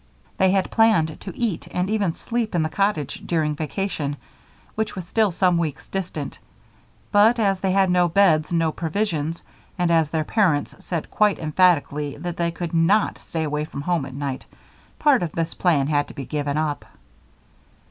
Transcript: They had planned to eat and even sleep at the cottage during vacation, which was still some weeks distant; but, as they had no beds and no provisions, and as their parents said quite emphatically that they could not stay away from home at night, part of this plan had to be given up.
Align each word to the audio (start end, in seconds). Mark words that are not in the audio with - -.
They 0.39 0.49
had 0.49 0.71
planned 0.71 1.19
to 1.21 1.37
eat 1.37 1.67
and 1.69 1.87
even 1.87 2.15
sleep 2.15 2.55
at 2.55 2.63
the 2.63 2.69
cottage 2.69 3.21
during 3.23 3.53
vacation, 3.55 4.17
which 4.73 4.95
was 4.95 5.05
still 5.05 5.29
some 5.29 5.59
weeks 5.59 5.87
distant; 5.87 6.39
but, 7.11 7.39
as 7.39 7.59
they 7.59 7.71
had 7.71 7.91
no 7.91 8.07
beds 8.09 8.49
and 8.49 8.57
no 8.57 8.71
provisions, 8.71 9.43
and 9.77 9.91
as 9.91 10.09
their 10.09 10.23
parents 10.23 10.75
said 10.83 11.11
quite 11.11 11.37
emphatically 11.37 12.17
that 12.17 12.37
they 12.37 12.49
could 12.49 12.73
not 12.73 13.19
stay 13.19 13.43
away 13.43 13.63
from 13.63 13.81
home 13.81 14.07
at 14.07 14.15
night, 14.15 14.47
part 14.97 15.21
of 15.21 15.33
this 15.33 15.53
plan 15.53 15.85
had 15.85 16.07
to 16.07 16.15
be 16.15 16.25
given 16.25 16.57
up. 16.57 16.83